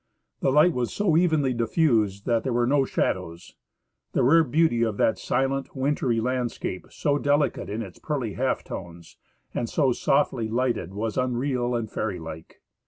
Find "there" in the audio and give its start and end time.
2.43-2.53